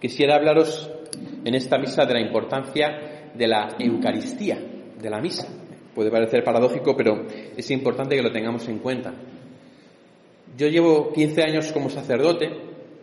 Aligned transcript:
Quisiera 0.00 0.36
hablaros 0.36 0.90
en 1.44 1.54
esta 1.54 1.76
misa 1.76 2.06
de 2.06 2.14
la 2.14 2.20
importancia 2.20 3.30
de 3.34 3.46
la 3.46 3.76
Eucaristía, 3.78 4.58
de 4.98 5.10
la 5.10 5.20
misa. 5.20 5.46
Puede 5.94 6.10
parecer 6.10 6.42
paradójico, 6.42 6.96
pero 6.96 7.26
es 7.54 7.70
importante 7.70 8.16
que 8.16 8.22
lo 8.22 8.32
tengamos 8.32 8.66
en 8.68 8.78
cuenta. 8.78 9.12
Yo 10.56 10.68
llevo 10.68 11.12
15 11.12 11.42
años 11.42 11.72
como 11.72 11.90
sacerdote 11.90 12.48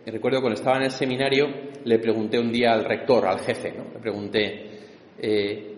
y 0.04 0.10
recuerdo 0.10 0.40
cuando 0.40 0.58
estaba 0.58 0.78
en 0.78 0.84
el 0.84 0.90
seminario 0.90 1.46
le 1.84 1.98
pregunté 2.00 2.38
un 2.38 2.50
día 2.50 2.72
al 2.72 2.84
rector, 2.84 3.26
al 3.26 3.40
jefe, 3.40 3.72
¿no? 3.72 3.84
le 3.92 4.00
pregunté, 4.00 4.70
eh, 5.18 5.74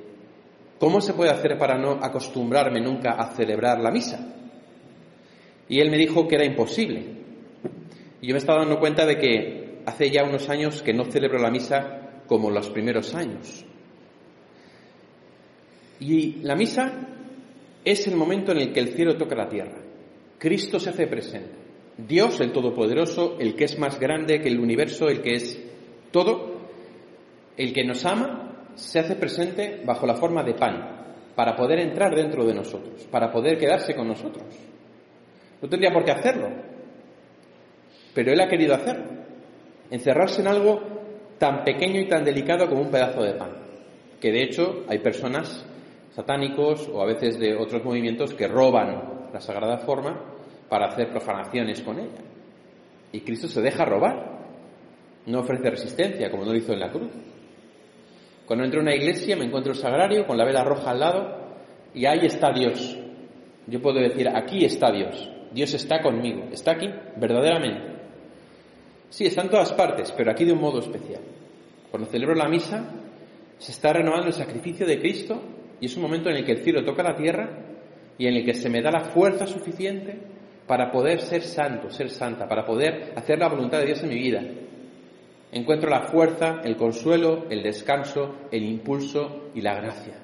¿cómo 0.79 1.03
se 1.03 1.13
puede 1.13 1.31
hacer 1.31 1.59
para 1.59 1.77
no 1.77 1.99
acostumbrarme 2.03 2.81
nunca 2.81 3.11
a 3.13 3.35
celebrar 3.35 3.79
la 3.81 3.91
misa? 3.91 4.35
Y 5.69 5.81
él 5.81 5.91
me 5.91 5.99
dijo 5.99 6.27
que 6.27 6.37
era 6.37 6.47
imposible. 6.47 7.05
Y 8.23 8.27
yo 8.27 8.35
me 8.35 8.39
estaba 8.39 8.61
dando 8.61 8.79
cuenta 8.79 9.05
de 9.07 9.19
que 9.19 9.70
hace 9.91 10.11
ya 10.11 10.25
unos 10.25 10.49
años 10.49 10.83
que 10.83 10.93
no 10.93 11.05
celebro 11.05 11.39
la 11.39 11.51
misa 11.51 12.23
como 12.27 12.51
los 12.51 12.71
primeros 12.71 13.15
años. 13.15 13.65
Y 15.99 16.37
la 16.43 16.55
misa 16.55 16.93
es 17.85 18.07
el 18.07 18.17
momento 18.17 18.53
en 18.53 18.59
el 18.59 18.73
que 18.73 18.81
el 18.81 18.95
cielo 18.95 19.17
toca 19.17 19.35
la 19.35 19.49
tierra. 19.49 19.79
Cristo 20.39 20.79
se 20.79 20.91
hace 20.91 21.07
presente. 21.07 21.59
Dios, 21.99 22.41
el 22.41 22.53
Todopoderoso, 22.53 23.37
el 23.39 23.55
que 23.55 23.65
es 23.65 23.79
más 23.79 23.99
grande 23.99 24.41
que 24.41 24.49
el 24.49 24.61
universo, 24.61 25.09
el 25.09 25.21
que 25.21 25.35
es 25.35 25.61
todo, 26.11 26.61
el 27.57 27.73
que 27.75 27.85
nos 27.85 28.05
ama, 28.07 28.69
se 28.75 29.01
hace 29.01 29.17
presente 29.17 29.83
bajo 29.85 30.07
la 30.07 30.15
forma 30.15 30.43
de 30.43 30.55
pan, 30.55 31.15
para 31.35 31.57
poder 31.57 31.81
entrar 31.81 32.15
dentro 32.15 32.47
de 32.47 32.55
nosotros, 32.55 33.07
para 33.11 33.31
poder 33.31 33.59
quedarse 33.59 33.95
con 33.95 34.09
nosotros. 34.09 34.47
No 35.61 35.69
tendría 35.69 35.93
por 35.93 36.05
qué 36.05 36.13
hacerlo, 36.13 36.49
pero 38.15 38.33
Él 38.33 38.41
ha 38.41 38.49
querido 38.49 38.75
hacerlo, 38.75 39.20
encerrarse 39.91 40.41
en 40.41 40.49
algo 40.49 40.81
tan 41.39 41.65
pequeño 41.65 42.01
y 42.01 42.09
tan 42.09 42.25
delicado 42.25 42.69
como 42.69 42.83
un 42.83 42.91
pedazo 42.91 43.23
de 43.23 43.35
pan, 43.35 43.51
que 44.21 44.31
de 44.31 44.43
hecho 44.43 44.85
hay 44.89 44.99
personas 44.99 45.65
satánicos 46.11 46.89
o 46.93 47.01
a 47.01 47.07
veces 47.07 47.39
de 47.39 47.57
otros 47.57 47.85
movimientos 47.85 48.35
que 48.35 48.47
roban 48.47 49.29
la 49.33 49.41
sagrada 49.41 49.79
forma 49.79 50.21
para 50.69 50.87
hacer 50.87 51.11
profanaciones 51.11 51.81
con 51.81 51.99
ella. 51.99 52.23
Y 53.13 53.21
Cristo 53.21 53.49
se 53.49 53.61
deja 53.61 53.85
robar, 53.85 54.39
no 55.27 55.41
ofrece 55.41 55.71
resistencia 55.71 56.31
como 56.31 56.45
no 56.45 56.53
lo 56.53 56.59
hizo 56.59 56.73
en 56.73 56.81
la 56.81 56.91
cruz. 56.91 57.11
Cuando 58.47 58.65
entro 58.65 58.81
a 58.81 58.83
una 58.83 58.95
iglesia 58.95 59.37
me 59.37 59.45
encuentro 59.45 59.73
el 59.73 59.79
sagrario 59.79 60.27
con 60.27 60.37
la 60.37 60.45
vela 60.45 60.65
roja 60.65 60.91
al 60.91 61.01
lado 61.01 61.37
y 61.95 62.07
ahí 62.07 62.27
está 62.27 62.53
Dios. 62.53 62.99
Yo 63.67 63.81
puedo 63.81 64.01
decir, 64.01 64.29
aquí 64.29 64.65
está 64.65 64.91
Dios, 64.91 65.31
Dios 65.53 65.73
está 65.75 66.01
conmigo, 66.01 66.49
está 66.51 66.73
aquí, 66.73 66.89
verdaderamente. 67.17 68.00
Sí, 69.11 69.27
está 69.27 69.43
en 69.43 69.51
todas 69.51 69.73
partes, 69.73 70.13
pero 70.17 70.31
aquí 70.31 70.45
de 70.45 70.53
un 70.53 70.61
modo 70.61 70.79
especial. 70.79 71.21
Cuando 71.91 72.09
celebro 72.09 72.35
la 72.35 72.49
misa, 72.49 72.89
se 73.59 73.73
está 73.73 73.93
renovando 73.93 74.29
el 74.29 74.33
sacrificio 74.33 74.87
de 74.87 75.01
Cristo 75.01 75.43
y 75.81 75.87
es 75.87 75.97
un 75.97 76.03
momento 76.03 76.31
en 76.31 76.37
el 76.37 76.45
que 76.45 76.53
el 76.53 76.63
cielo 76.63 76.85
toca 76.85 77.03
la 77.03 77.17
tierra 77.17 77.51
y 78.17 78.27
en 78.27 78.35
el 78.37 78.45
que 78.45 78.55
se 78.55 78.71
me 78.71 78.81
da 78.81 78.91
la 78.91 79.01
fuerza 79.01 79.47
suficiente 79.47 80.17
para 80.67 80.93
poder 80.93 81.21
ser 81.21 81.43
santo, 81.43 81.91
ser 81.91 82.09
santa, 82.11 82.47
para 82.47 82.65
poder 82.65 83.13
hacer 83.17 83.39
la 83.41 83.49
voluntad 83.49 83.81
de 83.81 83.87
Dios 83.87 84.03
en 84.05 84.09
mi 84.09 84.19
vida. 84.19 84.43
Encuentro 85.51 85.91
la 85.91 86.03
fuerza, 86.03 86.61
el 86.63 86.77
consuelo, 86.77 87.47
el 87.51 87.65
descanso, 87.65 88.37
el 88.53 88.63
impulso 88.63 89.51
y 89.53 89.61
la 89.61 89.75
gracia. 89.75 90.15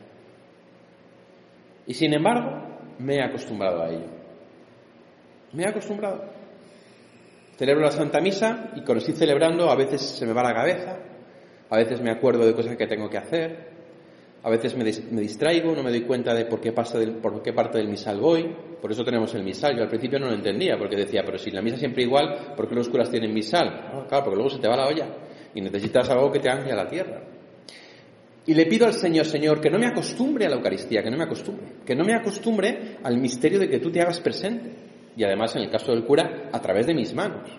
Y 1.89 1.95
sin 1.95 2.15
embargo, 2.15 2.63
me 3.01 3.17
he 3.17 3.23
acostumbrado 3.23 3.83
a 3.83 3.89
ello. 3.89 4.07
Me 5.53 5.65
he 5.65 5.69
acostumbrado. 5.69 6.36
Celebro 7.57 7.85
la 7.85 7.91
Santa 7.91 8.21
Misa 8.21 8.73
y 8.77 8.83
cuando 8.83 8.99
estoy 8.99 9.15
celebrando 9.15 9.71
a 9.71 9.75
veces 9.77 10.03
se 10.03 10.27
me 10.27 10.35
va 10.35 10.43
la 10.43 10.53
cabeza, 10.53 10.99
a 11.71 11.77
veces 11.77 12.03
me 12.03 12.11
acuerdo 12.11 12.47
de 12.47 12.53
cosas 12.53 12.77
que 12.77 12.87
tengo 12.87 13.09
que 13.09 13.17
hacer, 13.17 13.77
a 14.43 14.51
veces 14.51 14.77
me, 14.77 14.85
distraigo, 14.85 15.75
no 15.75 15.83
me 15.83 15.91
doy 15.91 16.03
cuenta 16.03 16.35
de 16.35 16.45
por 16.45 16.61
qué, 16.61 16.73
pasa 16.73 16.99
por 17.21 17.43
qué 17.43 17.55
parte 17.55 17.79
del 17.79 17.89
misal 17.89 18.21
voy, 18.21 18.55
por 18.81 18.93
eso 18.93 19.03
tenemos 19.03 19.35
el 19.35 19.43
misal. 19.43 19.75
Yo 19.75 19.83
al 19.83 19.89
principio 19.89 20.21
no 20.21 20.27
lo 20.27 20.35
entendía, 20.35 20.77
porque 20.79 20.97
decía, 20.97 21.23
pero 21.25 21.39
si 21.39 21.51
la 21.51 21.63
misa 21.63 21.79
siempre 21.79 22.03
igual, 22.03 22.55
¿por 22.55 22.69
qué 22.69 22.75
los 22.75 22.89
curas 22.89 23.11
tienen 23.11 23.33
misal? 23.33 24.05
claro, 24.07 24.25
porque 24.25 24.37
luego 24.37 24.51
se 24.51 24.59
te 24.59 24.69
va 24.69 24.77
la 24.77 24.87
olla 24.87 25.09
y 25.55 25.61
necesitas 25.63 26.09
algo 26.11 26.31
que 26.31 26.41
te 26.41 26.51
ancle 26.51 26.73
a 26.73 26.77
la 26.77 26.87
tierra. 26.87 27.23
Y 28.47 28.55
le 28.55 28.67
pido 28.67 28.87
al 28.87 28.93
Señor, 28.93 29.25
Señor, 29.25 29.61
que 29.61 29.71
no 29.71 29.79
me 29.79 29.87
acostumbre 29.87 30.47
a 30.47 30.51
la 30.51 30.57
Eucaristía, 30.57 31.03
que 31.03 31.11
no 31.11 31.17
me 31.17 31.25
acostumbre, 31.25 31.67
que 31.85 31.97
no 31.97 32.05
me 32.05 32.15
acostumbre 32.15 32.99
al 33.03 33.19
misterio 33.19 33.59
de 33.59 33.69
que 33.69 33.81
tú 33.81 33.91
te 33.91 34.01
hagas 34.01 34.21
presente 34.21 34.86
y 35.17 35.25
además 35.25 35.57
en 35.57 35.63
el 35.63 35.71
caso 35.71 35.93
del 35.93 36.05
cura 36.05 36.51
a 36.53 36.61
través 36.61 36.87
de 36.87 36.95
mis 36.95 37.15
manos, 37.15 37.51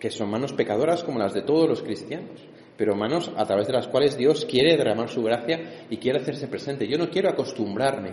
que 0.00 0.10
son 0.10 0.30
manos 0.30 0.54
pecadoras 0.54 1.04
como 1.04 1.18
las 1.18 1.34
de 1.34 1.42
todos 1.42 1.68
los 1.68 1.82
cristianos, 1.82 2.40
pero 2.76 2.96
manos 2.96 3.30
a 3.36 3.44
través 3.44 3.66
de 3.66 3.74
las 3.74 3.88
cuales 3.88 4.16
Dios 4.16 4.46
quiere 4.46 4.76
derramar 4.76 5.08
su 5.08 5.22
gracia 5.22 5.86
y 5.90 5.98
quiere 5.98 6.20
hacerse 6.20 6.48
presente. 6.48 6.88
Yo 6.88 6.98
no 6.98 7.08
quiero 7.10 7.28
acostumbrarme 7.28 8.10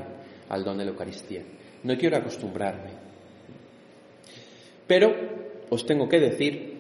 al 0.50 0.64
don 0.64 0.78
de 0.78 0.86
la 0.86 0.92
Eucaristía, 0.92 1.44
no 1.84 1.98
quiero 1.98 2.18
acostumbrarme. 2.18 2.92
Pero 4.86 5.14
os 5.70 5.86
tengo 5.86 6.08
que 6.08 6.20
decir 6.20 6.74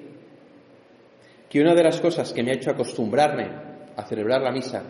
que 1.50 1.62
una 1.62 1.74
de 1.74 1.84
las 1.84 2.00
cosas 2.02 2.34
que 2.34 2.44
me 2.44 2.52
ha 2.52 2.56
hecho 2.56 2.72
acostumbrarme 2.72 3.47
a 3.96 4.03
celebrar 4.03 4.42
la 4.42 4.52
misa 4.52 4.84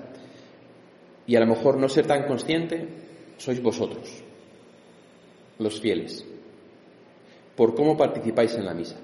y 1.28 1.35
a 1.35 1.40
lo 1.40 1.47
mejor 1.47 1.78
no 1.78 1.88
ser 1.90 2.07
tan 2.07 2.25
consciente, 2.25 2.88
sois 3.38 3.62
vosotros, 3.62 4.23
los 5.59 5.79
fieles 5.79 6.25
por 7.56 7.75
cómo 7.75 7.96
participáis 7.97 8.56
en 8.56 8.66
la 8.66 8.74
misa. 8.74 8.97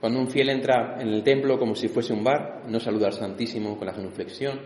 Cuando 0.00 0.18
un 0.18 0.28
fiel 0.28 0.48
entra 0.48 0.96
en 0.98 1.08
el 1.08 1.22
templo 1.22 1.58
como 1.58 1.74
si 1.74 1.88
fuese 1.88 2.12
un 2.12 2.24
bar, 2.24 2.62
no 2.66 2.80
saluda 2.80 3.08
al 3.08 3.12
Santísimo 3.12 3.76
con 3.76 3.86
la 3.86 3.92
genuflexión. 3.92 4.58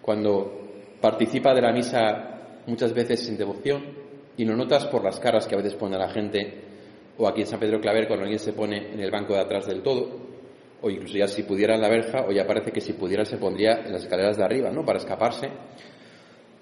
Cuando 0.00 0.60
participa 1.00 1.52
de 1.52 1.62
la 1.62 1.72
misa 1.72 2.62
muchas 2.66 2.94
veces 2.94 3.20
sin 3.20 3.36
devoción 3.36 3.82
y 4.36 4.44
lo 4.44 4.56
notas 4.56 4.86
por 4.86 5.02
las 5.02 5.18
caras 5.18 5.46
que 5.46 5.54
a 5.54 5.58
veces 5.58 5.74
pone 5.74 5.96
a 5.96 5.98
la 5.98 6.10
gente 6.10 6.60
o 7.18 7.26
aquí 7.26 7.40
en 7.40 7.46
San 7.48 7.58
Pedro 7.58 7.80
Claver 7.80 8.06
cuando 8.06 8.22
alguien 8.22 8.38
se 8.38 8.52
pone 8.52 8.92
en 8.92 9.00
el 9.00 9.10
banco 9.10 9.34
de 9.34 9.40
atrás 9.40 9.66
del 9.66 9.82
todo 9.82 10.32
o 10.80 10.90
incluso 10.90 11.18
ya 11.18 11.26
si 11.26 11.42
pudiera 11.42 11.74
en 11.74 11.80
la 11.80 11.88
verja 11.88 12.24
o 12.28 12.32
ya 12.32 12.46
parece 12.46 12.70
que 12.70 12.80
si 12.80 12.92
pudiera 12.92 13.24
se 13.24 13.38
pondría 13.38 13.82
en 13.84 13.92
las 13.92 14.02
escaleras 14.02 14.36
de 14.36 14.44
arriba, 14.44 14.70
¿no? 14.70 14.84
Para 14.84 14.98
escaparse. 14.98 15.48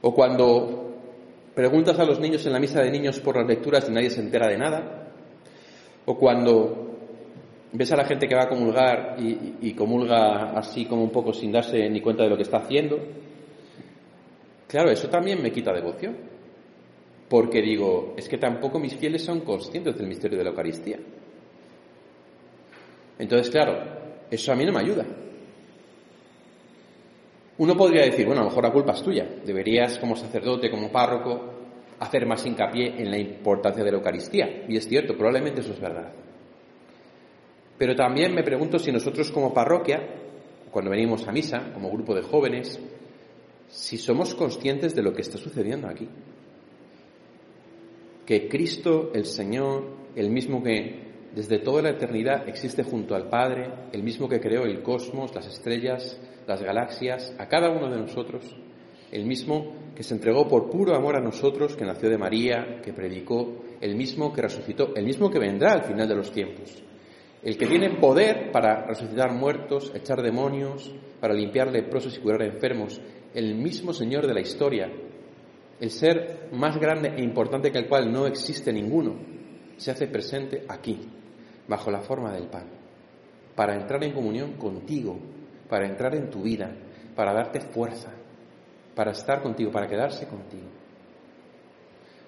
O 0.03 0.15
cuando 0.15 0.90
Preguntas 1.61 1.99
a 1.99 2.07
los 2.07 2.19
niños 2.19 2.47
en 2.47 2.55
la 2.55 2.59
misa 2.59 2.81
de 2.81 2.91
niños 2.91 3.21
por 3.21 3.37
las 3.37 3.47
lecturas 3.47 3.87
y 3.87 3.93
nadie 3.93 4.09
se 4.09 4.23
entera 4.23 4.49
de 4.49 4.57
nada. 4.57 5.13
O 6.07 6.17
cuando 6.17 6.97
ves 7.71 7.93
a 7.93 7.97
la 7.97 8.07
gente 8.07 8.27
que 8.27 8.35
va 8.35 8.45
a 8.45 8.49
comulgar 8.49 9.17
y, 9.19 9.75
comulga 9.75 10.53
así 10.59 10.87
como 10.87 11.03
un 11.03 11.11
poco 11.11 11.35
sin 11.35 11.53
darse 11.53 11.87
ni 11.91 12.01
cuenta 12.01 12.23
de 12.23 12.31
lo 12.31 12.37
que 12.39 12.45
está 12.45 12.61
haciendo. 12.61 12.99
Claro, 14.67 14.91
eso 14.91 15.11
también 15.11 15.43
me 15.43 15.53
quita 15.53 15.71
devoción. 15.75 16.17
Porque 17.29 17.61
digo, 17.61 18.15
es 18.17 18.27
que 18.27 18.39
tampoco 18.39 18.79
mis 18.79 18.95
fieles 18.95 19.23
son 19.23 19.41
conscientes 19.41 19.99
del 19.99 20.07
misterio 20.07 20.39
de 20.39 20.45
la 20.45 20.51
Eucaristía. 20.53 20.99
Entonces, 23.19 23.51
claro, 23.51 23.79
eso 24.31 24.51
a 24.51 24.57
mí 24.57 24.65
no 24.65 24.73
me 24.73 24.81
ayuda. 24.81 25.05
Uno 27.61 27.77
podría 27.77 28.07
decir, 28.07 28.25
bueno, 28.25 28.41
a 28.41 28.45
lo 28.45 28.49
mejor 28.49 28.65
la 28.65 28.73
culpa 28.73 28.93
es 28.93 29.03
tuya. 29.03 29.29
Deberías, 29.45 29.99
como 29.99 30.17
sacerdote, 30.17 30.71
como 30.71 30.91
párroco, 30.91 31.53
hacer 31.99 32.25
más 32.25 32.47
hincapié 32.47 32.95
en 32.97 33.11
la 33.11 33.19
importancia 33.19 33.85
de 33.85 33.91
la 33.91 33.99
Eucaristía. 33.99 34.65
Y 34.67 34.79
es 34.79 34.89
cierto, 34.89 35.15
probablemente 35.15 35.61
eso 35.61 35.75
es 35.75 35.81
verdad. 35.81 36.11
Pero 37.77 37.95
también 37.95 38.35
me 38.35 38.43
pregunto 38.43 38.79
si 38.79 38.91
nosotros 38.91 39.31
como 39.31 39.53
parroquia, 39.53 40.01
cuando 40.71 40.91
venimos 40.91 41.29
a 41.29 41.33
misa, 41.33 41.71
como 41.75 41.91
grupo 41.91 42.15
de 42.15 42.23
jóvenes, 42.23 42.81
si 43.69 43.99
somos 43.99 44.35
conscientes 44.35 44.95
de 44.95 45.03
lo 45.03 45.13
que 45.13 45.21
está 45.21 45.37
sucediendo 45.37 45.87
aquí. 45.87 46.09
Que 48.25 48.49
Cristo, 48.49 49.11
el 49.13 49.27
Señor, 49.27 49.85
el 50.17 50.31
mismo 50.31 50.63
que 50.63 51.10
desde 51.35 51.59
toda 51.59 51.83
la 51.83 51.91
eternidad 51.91 52.49
existe 52.49 52.83
junto 52.83 53.15
al 53.15 53.29
Padre, 53.29 53.71
el 53.93 54.03
mismo 54.03 54.29
que 54.29 54.41
creó 54.41 54.65
el 54.65 54.83
cosmos, 54.83 55.35
las 55.35 55.47
estrellas, 55.47 56.21
las 56.47 56.63
galaxias, 56.63 57.35
a 57.39 57.47
cada 57.47 57.71
uno 57.71 57.89
de 57.89 57.99
nosotros, 57.99 58.57
el 59.13 59.25
mismo 59.25 59.73
que 59.95 60.03
se 60.03 60.15
entregó 60.15 60.49
por 60.49 60.71
puro 60.71 60.95
amor 60.95 61.17
a 61.17 61.21
nosotros, 61.21 61.77
que 61.77 61.85
nació 61.85 62.11
de 62.11 62.19
María, 62.19 62.81
que 62.83 62.93
predicó, 62.93 63.63
el 63.81 63.95
mismo 63.95 64.33
que 64.33 64.43
resucitó, 64.43 64.95
el 64.97 65.05
mismo 65.05 65.31
que 65.31 65.39
vendrá 65.39 65.73
al 65.73 65.85
final 65.85 66.09
de 66.09 66.17
los 66.17 66.33
tiempos, 66.33 66.83
el 67.43 67.57
que 67.57 67.67
tiene 67.67 67.99
poder 67.99 68.51
para 68.51 68.87
resucitar 68.87 69.33
muertos, 69.33 69.93
echar 69.95 70.23
demonios, 70.23 70.93
para 71.21 71.35
limpiar 71.35 71.71
leprosos 71.71 72.17
y 72.17 72.21
curar 72.21 72.43
enfermos, 72.43 73.01
el 73.35 73.55
mismo 73.55 73.93
Señor 73.93 74.27
de 74.27 74.35
la 74.35 74.41
historia, 74.41 74.91
el 75.81 75.91
ser 75.91 76.49
más 76.53 76.79
grande 76.79 77.15
e 77.17 77.23
importante 77.23 77.71
que 77.71 77.79
el 77.79 77.89
cual 77.89 78.13
no 78.13 78.27
existe 78.27 78.73
ninguno, 78.73 79.17
se 79.77 79.91
hace 79.91 80.09
presente 80.09 80.65
aquí, 80.69 80.99
bajo 81.71 81.89
la 81.89 82.01
forma 82.01 82.33
del 82.33 82.49
pan, 82.49 82.65
para 83.55 83.77
entrar 83.77 84.03
en 84.03 84.13
comunión 84.13 84.55
contigo, 84.55 85.17
para 85.69 85.87
entrar 85.87 86.17
en 86.17 86.29
tu 86.29 86.43
vida, 86.43 86.69
para 87.15 87.33
darte 87.33 87.61
fuerza, 87.61 88.11
para 88.97 89.13
estar 89.13 89.41
contigo, 89.41 89.71
para 89.71 89.87
quedarse 89.87 90.27
contigo. 90.27 90.67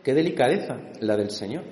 Qué 0.05 0.15
delicadeza 0.15 0.79
la 1.01 1.17
del 1.17 1.31
Señor. 1.31 1.65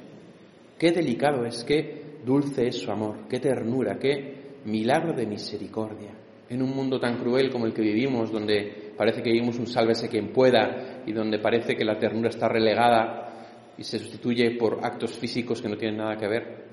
Qué 0.76 0.90
delicado 0.90 1.44
es, 1.44 1.62
qué 1.62 2.19
dulce 2.25 2.67
es 2.67 2.78
su 2.81 2.90
amor, 2.90 3.28
qué 3.28 3.38
ternura, 3.38 3.99
qué 3.99 4.56
milagro 4.64 5.12
de 5.12 5.26
misericordia. 5.26 6.11
En 6.49 6.62
un 6.62 6.75
mundo 6.75 6.99
tan 6.99 7.19
cruel 7.19 7.50
como 7.52 7.66
el 7.66 7.73
que 7.73 7.82
vivimos, 7.82 8.32
donde 8.32 8.93
parece 8.96 9.23
que 9.23 9.31
vivimos 9.31 9.58
un 9.58 9.69
sálvese 9.69 10.08
quien 10.08 10.32
pueda 10.32 11.02
y 11.06 11.12
donde 11.12 11.38
parece 11.38 11.76
que 11.76 11.84
la 11.84 11.99
ternura 11.99 12.31
está 12.31 12.49
relegada 12.49 13.75
y 13.78 13.84
se 13.84 14.00
sustituye 14.00 14.56
por 14.58 14.81
actos 14.82 15.16
físicos 15.16 15.62
que 15.62 15.69
no 15.69 15.76
tienen 15.76 15.99
nada 15.99 16.16
que 16.16 16.26
ver, 16.26 16.70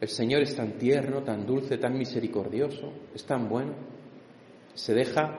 el 0.00 0.08
Señor 0.08 0.42
es 0.42 0.56
tan 0.56 0.78
tierno, 0.78 1.22
tan 1.22 1.46
dulce, 1.46 1.76
tan 1.76 1.96
misericordioso, 1.96 2.92
es 3.14 3.24
tan 3.24 3.48
bueno. 3.48 3.74
Se 4.74 4.94
deja 4.94 5.38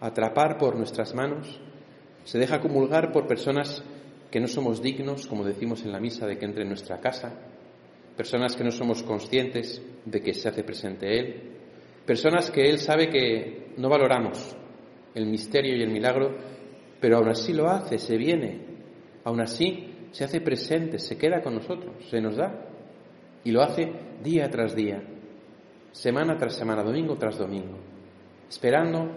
atrapar 0.00 0.58
por 0.58 0.76
nuestras 0.76 1.14
manos, 1.14 1.60
se 2.24 2.38
deja 2.38 2.60
comulgar 2.60 3.10
por 3.10 3.26
personas 3.26 3.82
que 4.30 4.40
no 4.40 4.46
somos 4.46 4.80
dignos, 4.80 5.26
como 5.26 5.44
decimos 5.44 5.84
en 5.84 5.92
la 5.92 6.00
misa, 6.00 6.26
de 6.26 6.38
que 6.38 6.44
entre 6.44 6.62
en 6.62 6.68
nuestra 6.68 7.00
casa, 7.00 7.32
personas 8.16 8.54
que 8.54 8.64
no 8.64 8.70
somos 8.70 9.02
conscientes 9.02 9.82
de 10.04 10.20
que 10.20 10.34
se 10.34 10.48
hace 10.48 10.62
presente 10.62 11.18
Él, 11.18 11.42
personas 12.04 12.50
que 12.50 12.68
Él 12.68 12.78
sabe 12.78 13.08
que 13.08 13.72
no 13.76 13.88
valoramos 13.88 14.56
el 15.14 15.26
misterio 15.26 15.76
y 15.76 15.82
el 15.82 15.90
milagro, 15.90 16.36
pero 17.00 17.16
aún 17.16 17.28
así 17.28 17.52
lo 17.52 17.68
hace, 17.68 17.98
se 17.98 18.16
viene, 18.16 18.60
aún 19.24 19.40
así 19.40 19.94
se 20.12 20.24
hace 20.24 20.40
presente, 20.40 20.98
se 20.98 21.18
queda 21.18 21.42
con 21.42 21.54
nosotros, 21.54 22.08
se 22.08 22.20
nos 22.20 22.36
da. 22.36 22.75
Y 23.46 23.52
lo 23.52 23.62
hace 23.62 23.92
día 24.24 24.50
tras 24.50 24.74
día, 24.74 25.00
semana 25.92 26.36
tras 26.36 26.56
semana, 26.56 26.82
domingo 26.82 27.16
tras 27.16 27.38
domingo, 27.38 27.78
esperando 28.50 29.08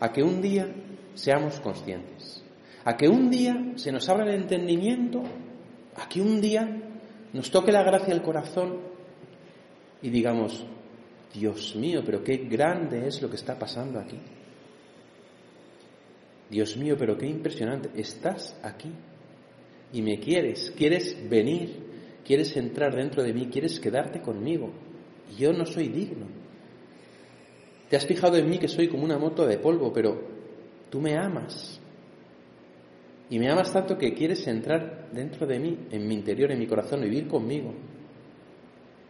a 0.00 0.12
que 0.12 0.24
un 0.24 0.42
día 0.42 0.66
seamos 1.14 1.60
conscientes, 1.60 2.42
a 2.84 2.96
que 2.96 3.08
un 3.08 3.30
día 3.30 3.54
se 3.76 3.92
nos 3.92 4.08
abra 4.08 4.24
el 4.24 4.42
entendimiento, 4.42 5.22
a 5.94 6.08
que 6.08 6.20
un 6.20 6.40
día 6.40 6.68
nos 7.32 7.48
toque 7.52 7.70
la 7.70 7.84
gracia 7.84 8.12
al 8.12 8.22
corazón 8.22 8.80
y 10.02 10.10
digamos, 10.10 10.66
Dios 11.32 11.76
mío, 11.76 12.02
pero 12.04 12.24
qué 12.24 12.38
grande 12.38 13.06
es 13.06 13.22
lo 13.22 13.30
que 13.30 13.36
está 13.36 13.56
pasando 13.56 14.00
aquí. 14.00 14.18
Dios 16.50 16.76
mío, 16.76 16.96
pero 16.98 17.16
qué 17.16 17.26
impresionante, 17.28 17.88
estás 17.94 18.58
aquí 18.64 18.90
y 19.92 20.02
me 20.02 20.18
quieres, 20.18 20.72
quieres 20.76 21.16
venir 21.30 21.85
quieres 22.26 22.56
entrar 22.56 22.94
dentro 22.94 23.22
de 23.22 23.32
mí, 23.32 23.46
quieres 23.46 23.78
quedarte 23.78 24.20
conmigo. 24.20 24.70
Y 25.30 25.36
yo 25.40 25.52
no 25.52 25.64
soy 25.64 25.88
digno. 25.88 26.26
Te 27.88 27.96
has 27.96 28.04
fijado 28.04 28.36
en 28.36 28.50
mí 28.50 28.58
que 28.58 28.68
soy 28.68 28.88
como 28.88 29.04
una 29.04 29.18
moto 29.18 29.46
de 29.46 29.58
polvo, 29.58 29.92
pero 29.92 30.20
tú 30.90 31.00
me 31.00 31.16
amas. 31.16 31.80
Y 33.30 33.38
me 33.38 33.48
amas 33.48 33.72
tanto 33.72 33.96
que 33.96 34.12
quieres 34.12 34.46
entrar 34.46 35.08
dentro 35.12 35.46
de 35.46 35.58
mí, 35.58 35.78
en 35.90 36.06
mi 36.06 36.14
interior, 36.14 36.50
en 36.50 36.58
mi 36.58 36.66
corazón, 36.66 37.02
vivir 37.02 37.28
conmigo, 37.28 37.72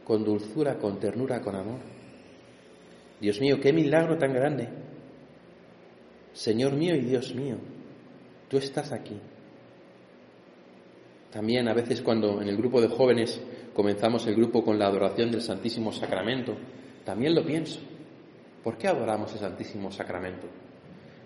con 0.05 0.23
dulzura, 0.23 0.79
con 0.79 0.99
ternura, 0.99 1.41
con 1.41 1.55
amor. 1.55 1.81
Dios 3.21 3.41
mío, 3.41 3.59
qué 3.61 3.73
milagro 3.73 4.19
tan 4.19 4.33
grande. 4.33 4.69
Señor 6.33 6.75
mío 6.75 6.95
y 6.95 7.01
Dios 7.01 7.35
mío, 7.35 7.57
tú 8.49 8.59
estás 8.59 8.93
aquí. 8.93 9.19
También 11.37 11.69
a 11.69 11.75
veces 11.75 12.01
cuando 12.01 12.41
en 12.41 12.49
el 12.49 12.57
grupo 12.57 12.81
de 12.81 12.89
jóvenes 12.89 13.39
comenzamos 13.75 14.27
el 14.27 14.37
grupo 14.37 14.65
con 14.65 14.79
la 14.79 14.87
adoración 14.87 15.31
del 15.31 15.43
Santísimo 15.43 15.93
Sacramento, 15.93 16.57
también 17.05 17.35
lo 17.35 17.45
pienso. 17.45 17.79
¿Por 18.65 18.79
qué 18.79 18.89
adoramos 18.89 19.35
el 19.35 19.41
Santísimo 19.41 19.93
Sacramento? 19.93 20.47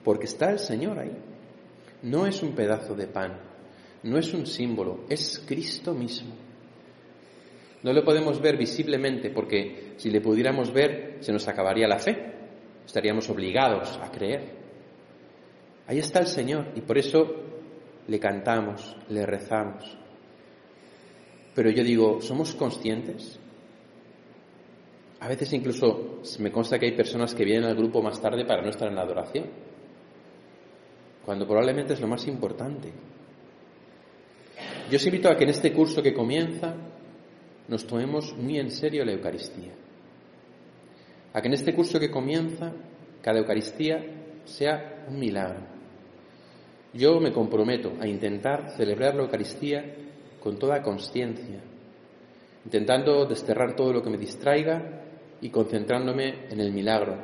Porque 0.03 0.25
está 0.25 0.51
el 0.51 0.59
Señor 0.59 0.99
ahí. 0.99 1.17
No 2.03 2.27
es 2.27 2.43
un 2.43 2.57
pedazo 2.57 2.97
de 2.97 3.07
pan, 3.07 3.39
no 4.03 4.19
es 4.19 4.35
un 4.35 4.47
símbolo, 4.47 5.05
es 5.09 5.45
Cristo 5.47 5.95
mismo. 5.95 6.35
No 7.85 7.93
lo 7.93 8.03
podemos 8.03 8.41
ver 8.41 8.57
visiblemente 8.57 9.31
porque 9.31 9.95
si 9.97 10.11
le 10.11 10.21
pudiéramos 10.21 10.73
ver 10.73 11.19
se 11.21 11.33
nos 11.33 11.47
acabaría 11.47 11.87
la 11.87 12.01
fe, 12.01 12.33
estaríamos 12.85 13.31
obligados 13.31 13.97
a 14.03 14.11
creer. 14.11 14.57
Ahí 15.87 16.01
está 16.01 16.19
el 16.19 16.27
Señor 16.27 16.73
y 16.75 16.81
por 16.81 16.99
eso 16.99 17.33
le 18.09 18.19
cantamos, 18.19 18.97
le 19.09 19.25
rezamos. 19.25 20.00
Pero 21.55 21.71
yo 21.71 21.83
digo, 21.83 22.21
¿somos 22.21 22.55
conscientes? 22.55 23.39
A 25.21 25.29
veces 25.29 25.53
incluso 25.53 26.23
me 26.39 26.51
consta 26.51 26.79
que 26.79 26.87
hay 26.87 26.97
personas 26.97 27.35
que 27.35 27.45
vienen 27.45 27.65
al 27.65 27.77
grupo 27.77 28.03
más 28.03 28.21
tarde 28.21 28.47
para 28.47 28.63
no 28.63 28.71
estar 28.71 28.89
en 28.89 28.95
la 28.95 29.03
adoración, 29.03 29.47
cuando 31.25 31.47
probablemente 31.47 31.93
es 31.93 32.01
lo 32.01 32.09
más 32.09 32.27
importante. 32.27 32.91
Yo 34.91 34.97
os 34.97 35.07
invito 35.07 35.29
a 35.29 35.37
que 35.37 35.45
en 35.45 35.51
este 35.51 35.73
curso 35.73 36.03
que 36.03 36.15
comienza 36.15 36.75
nos 37.69 37.87
tomemos 37.87 38.35
muy 38.37 38.59
en 38.59 38.71
serio 38.71 39.05
la 39.05 39.13
Eucaristía. 39.13 39.73
A 41.33 41.41
que 41.41 41.49
en 41.49 41.55
este 41.55 41.75
curso 41.75 42.01
que 42.01 42.11
comienza 42.11 42.73
cada 43.23 43.39
Eucaristía 43.39 44.05
sea 44.45 45.05
un 45.09 45.19
milagro. 45.19 45.61
Yo 46.93 47.21
me 47.21 47.31
comprometo 47.31 47.93
a 48.01 48.09
intentar 48.09 48.71
celebrar 48.77 49.15
la 49.15 49.23
Eucaristía 49.23 49.85
con 50.41 50.59
toda 50.59 50.83
conciencia, 50.83 51.61
intentando 52.65 53.25
desterrar 53.27 53.77
todo 53.77 53.93
lo 53.93 54.03
que 54.03 54.11
me 54.11 54.19
distraiga 54.19 55.03
y 55.41 55.51
concentrándome 55.51 56.47
en 56.51 56.61
el 56.61 56.73
milagro, 56.73 57.17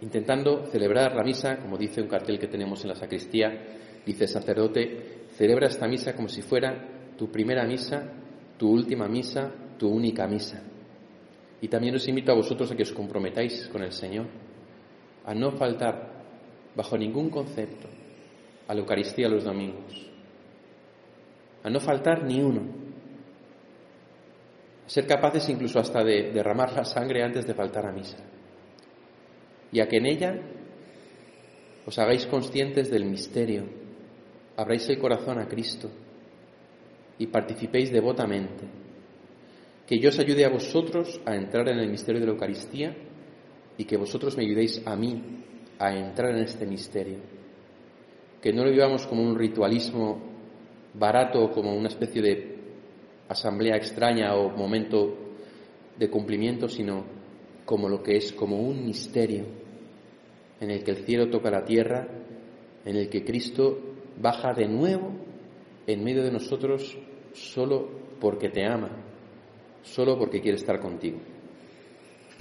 intentando 0.00 0.66
celebrar 0.66 1.14
la 1.14 1.22
misa, 1.22 1.58
como 1.58 1.76
dice 1.76 2.00
un 2.00 2.08
cartel 2.08 2.38
que 2.38 2.48
tenemos 2.48 2.82
en 2.82 2.88
la 2.88 2.94
sacristía, 2.94 4.00
dice 4.04 4.26
sacerdote, 4.26 5.26
celebra 5.36 5.68
esta 5.68 5.86
misa 5.86 6.14
como 6.14 6.28
si 6.28 6.42
fuera 6.42 7.12
tu 7.16 7.30
primera 7.30 7.64
misa, 7.64 8.10
tu 8.56 8.70
última 8.70 9.08
misa, 9.08 9.50
tu 9.78 9.88
única 9.88 10.26
misa. 10.26 10.62
Y 11.60 11.68
también 11.68 11.94
os 11.94 12.06
invito 12.08 12.32
a 12.32 12.36
vosotros 12.36 12.70
a 12.70 12.76
que 12.76 12.82
os 12.82 12.92
comprometáis 12.92 13.68
con 13.68 13.82
el 13.82 13.92
Señor, 13.92 14.26
a 15.24 15.34
no 15.34 15.52
faltar 15.52 16.12
bajo 16.74 16.98
ningún 16.98 17.30
concepto 17.30 17.88
a 18.66 18.74
la 18.74 18.80
Eucaristía 18.80 19.28
los 19.28 19.44
domingos, 19.44 20.10
a 21.64 21.70
no 21.70 21.80
faltar 21.80 22.22
ni 22.24 22.40
uno, 22.42 22.60
a 24.86 24.88
ser 24.88 25.06
capaces 25.06 25.48
incluso 25.48 25.80
hasta 25.80 26.04
de 26.04 26.30
derramar 26.30 26.72
la 26.74 26.84
sangre 26.84 27.24
antes 27.24 27.46
de 27.46 27.54
faltar 27.54 27.86
a 27.86 27.92
misa, 27.92 28.18
y 29.72 29.80
a 29.80 29.88
que 29.88 29.96
en 29.96 30.06
ella 30.06 30.40
os 31.86 31.98
hagáis 31.98 32.26
conscientes 32.26 32.90
del 32.90 33.06
misterio, 33.06 33.64
abráis 34.56 34.88
el 34.90 34.98
corazón 34.98 35.38
a 35.38 35.48
Cristo 35.48 35.90
y 37.18 37.26
participéis 37.26 37.90
devotamente, 37.90 38.64
que 39.86 39.98
yo 39.98 40.10
os 40.10 40.18
ayude 40.18 40.44
a 40.44 40.50
vosotros 40.50 41.20
a 41.24 41.34
entrar 41.34 41.68
en 41.70 41.78
el 41.78 41.90
misterio 41.90 42.20
de 42.20 42.26
la 42.26 42.32
Eucaristía 42.32 42.94
y 43.76 43.84
que 43.84 43.96
vosotros 43.96 44.36
me 44.36 44.44
ayudéis 44.44 44.82
a 44.86 44.96
mí 44.96 45.22
a 45.78 45.96
entrar 45.96 46.30
en 46.30 46.42
este 46.42 46.66
misterio, 46.66 47.18
que 48.40 48.52
no 48.52 48.64
lo 48.64 48.70
vivamos 48.70 49.06
como 49.06 49.22
un 49.22 49.38
ritualismo 49.38 50.33
barato 50.94 51.50
como 51.50 51.74
una 51.74 51.88
especie 51.88 52.22
de 52.22 52.54
asamblea 53.28 53.76
extraña 53.76 54.34
o 54.34 54.50
momento 54.50 55.14
de 55.98 56.10
cumplimiento, 56.10 56.68
sino 56.68 57.04
como 57.64 57.88
lo 57.88 58.02
que 58.02 58.16
es, 58.16 58.32
como 58.32 58.60
un 58.60 58.84
misterio 58.84 59.44
en 60.60 60.70
el 60.70 60.84
que 60.84 60.92
el 60.92 61.04
cielo 61.04 61.28
toca 61.30 61.50
la 61.50 61.64
tierra, 61.64 62.06
en 62.84 62.96
el 62.96 63.08
que 63.08 63.24
Cristo 63.24 63.78
baja 64.20 64.52
de 64.52 64.68
nuevo 64.68 65.10
en 65.86 66.04
medio 66.04 66.22
de 66.22 66.30
nosotros 66.30 66.96
solo 67.32 67.88
porque 68.20 68.48
te 68.48 68.64
ama, 68.64 68.90
solo 69.82 70.18
porque 70.18 70.40
quiere 70.40 70.56
estar 70.56 70.80
contigo. 70.80 71.18